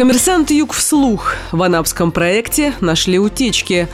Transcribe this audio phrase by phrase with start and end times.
[0.00, 1.34] Коммерсант Юг вслух.
[1.52, 3.86] В анапском проекте нашли утечки.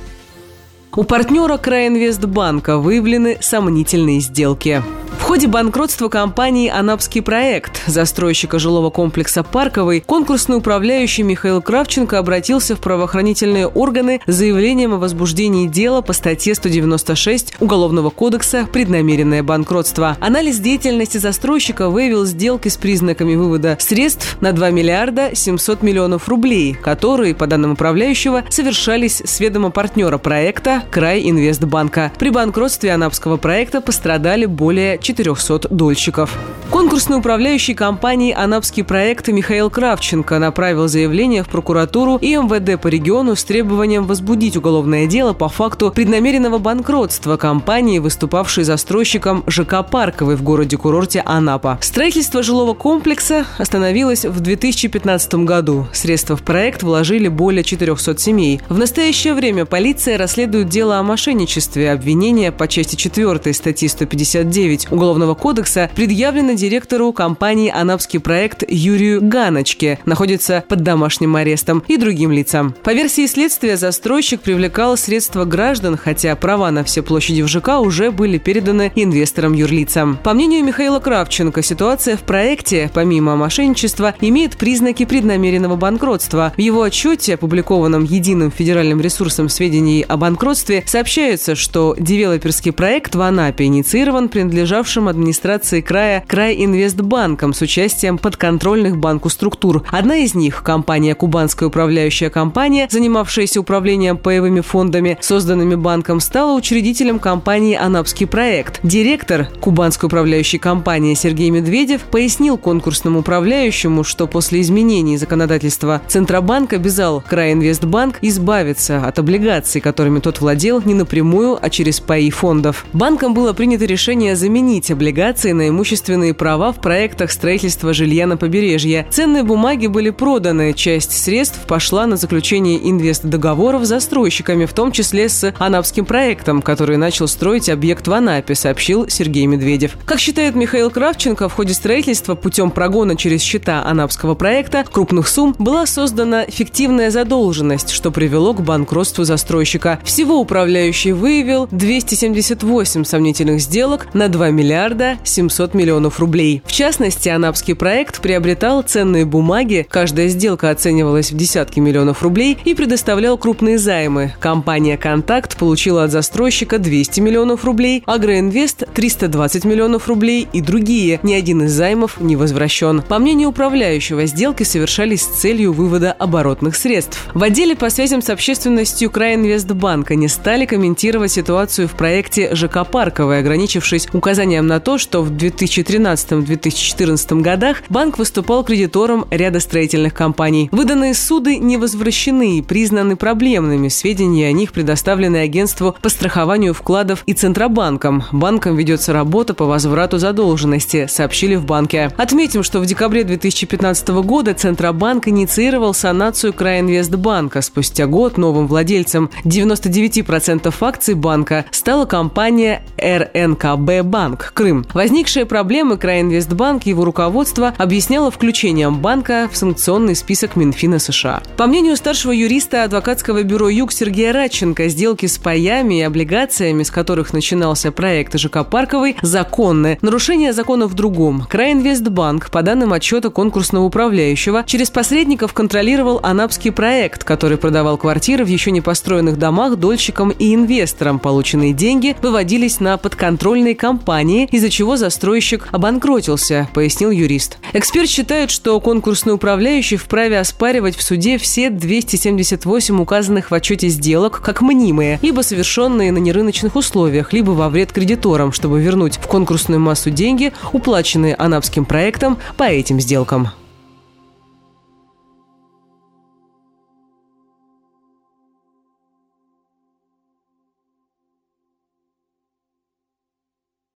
[0.95, 4.85] У партнера Краинвестбанка выявлены сомнительные сделки
[5.27, 12.79] ходе банкротства компании «Анапский проект» застройщика жилого комплекса «Парковый» конкурсный управляющий Михаил Кравченко обратился в
[12.79, 20.17] правоохранительные органы с заявлением о возбуждении дела по статье 196 Уголовного кодекса «Преднамеренное банкротство».
[20.21, 26.75] Анализ деятельности застройщика выявил сделки с признаками вывода средств на 2 миллиарда 700 миллионов рублей,
[26.75, 32.13] которые, по данным управляющего, совершались с ведома партнера проекта «Край Инвестбанка».
[32.17, 36.37] При банкротстве Анапского проекта пострадали более 4 400 дольщиков.
[36.71, 43.37] Конкурсный управляющий компании «Анапский проект» Михаил Кравченко направил заявление в прокуратуру и МВД по региону
[43.37, 50.43] с требованием возбудить уголовное дело по факту преднамеренного банкротства компании, выступавшей застройщиком ЖК «Парковый» в
[50.43, 51.79] городе-курорте Анапа.
[51.81, 55.87] Строительство жилого комплекса остановилось в 2015 году.
[55.93, 58.61] Средства в проект вложили более 400 семей.
[58.69, 61.93] В настоящее время полиция расследует дело о мошенничестве.
[61.93, 69.21] Обвинения по части 4 статьи 159 Уголовного Уголовного кодекса предъявлено директору компании «Анапский проект» Юрию
[69.23, 72.75] Ганочке, находится под домашним арестом, и другим лицам.
[72.83, 78.11] По версии следствия, застройщик привлекал средства граждан, хотя права на все площади в ЖК уже
[78.11, 80.19] были переданы инвесторам-юрлицам.
[80.25, 86.53] По мнению Михаила Кравченко, ситуация в проекте, помимо мошенничества, имеет признаки преднамеренного банкротства.
[86.57, 93.21] В его отчете, опубликованном единым федеральным ресурсом сведений о банкротстве, сообщается, что девелоперский проект в
[93.21, 99.85] Анапе инициирован принадлежавшим бывшим администрации края Крайинвестбанком с участием подконтрольных банку структур.
[99.91, 107.19] Одна из них, компания «Кубанская управляющая компания», занимавшаяся управлением паевыми фондами, созданными банком, стала учредителем
[107.19, 108.81] компании «Анапский проект».
[108.83, 117.23] Директор Кубанской управляющей компании Сергей Медведев пояснил конкурсному управляющему, что после изменений законодательства Центробанк обязал
[117.29, 122.87] Крайинвестбанк избавиться от облигаций, которыми тот владел не напрямую, а через паи фондов.
[122.95, 128.37] Банком было принято решение заменить заменить облигации на имущественные права в проектах строительства жилья на
[128.37, 129.07] побережье.
[129.11, 135.29] Ценные бумаги были проданы, часть средств пошла на заключение инвест-договоров с застройщиками, в том числе
[135.29, 139.97] с Анапским проектом, который начал строить объект в Анапе, сообщил Сергей Медведев.
[140.05, 145.55] Как считает Михаил Кравченко, в ходе строительства путем прогона через счета Анапского проекта крупных сумм
[145.59, 149.99] была создана фиктивная задолженность, что привело к банкротству застройщика.
[150.05, 156.63] Всего управляющий выявил 278 сомнительных сделок на 2 миллиарда миллиарда 700 миллионов рублей.
[156.67, 162.75] В частности, анапский проект приобретал ценные бумаги, каждая сделка оценивалась в десятки миллионов рублей и
[162.75, 164.35] предоставлял крупные займы.
[164.39, 171.21] Компания «Контакт» получила от застройщика 200 миллионов рублей, «Агроинвест»– 320 миллионов рублей и другие.
[171.23, 173.01] Ни один из займов не возвращен.
[173.01, 177.19] По мнению управляющего, сделки совершались с целью вывода оборотных средств.
[177.33, 183.39] В отделе по связям с общественностью Краинвестбанка не стали комментировать ситуацию в проекте ЖК «Парковый»,
[183.39, 190.69] ограничившись указанием на то, что в 2013-2014 годах банк выступал кредитором ряда строительных компаний.
[190.73, 193.89] Выданные суды не возвращены и признаны проблемными.
[193.89, 198.25] Сведения о них предоставлены агентству по страхованию вкладов и Центробанком.
[198.33, 202.13] Банком ведется работа по возврату задолженности, сообщили в банке.
[202.17, 207.63] Отметим, что в декабре 2015 года Центробанк инициировал санацию Краинвестбанка.
[207.63, 214.46] Спустя год новым владельцем 99% акций банка стала компания РНКБ Банк.
[214.53, 214.87] Крым.
[214.95, 221.43] Возникшие проблемы Краинвестбанк и его руководство объясняло включением банка в санкционный список Минфина США.
[221.57, 226.91] По мнению старшего юриста адвокатского бюро «Юг» Сергея Радченко, сделки с паями и облигациями, с
[226.91, 229.99] которых начинался проект ЖК «Парковый», законны.
[230.03, 231.47] Нарушение закона в другом.
[231.49, 238.49] Краинвестбанк, по данным отчета конкурсного управляющего, через посредников контролировал анапский проект, который продавал квартиры в
[238.49, 241.19] еще не построенных домах дольщикам и инвесторам.
[241.19, 247.59] Полученные деньги выводились на подконтрольные компании, из-за чего застройщик обанкротился, пояснил юрист.
[247.73, 254.41] Эксперт считает, что конкурсный управляющий вправе оспаривать в суде все 278 указанных в отчете сделок
[254.45, 259.81] как мнимые, либо совершенные на нерыночных условиях, либо во вред кредиторам, чтобы вернуть в конкурсную
[259.81, 263.51] массу деньги, уплаченные анапским проектом по этим сделкам.